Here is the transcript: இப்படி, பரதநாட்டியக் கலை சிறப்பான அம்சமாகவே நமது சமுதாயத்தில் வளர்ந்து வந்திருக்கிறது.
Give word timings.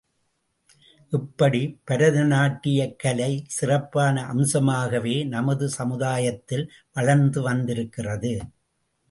இப்படி, 1.09 1.77
பரதநாட்டியக் 1.91 2.95
கலை 2.95 3.43
சிறப்பான 3.47 4.23
அம்சமாகவே 4.33 5.27
நமது 5.27 5.69
சமுதாயத்தில் 5.69 6.71
வளர்ந்து 6.93 7.41
வந்திருக்கிறது. 7.41 8.33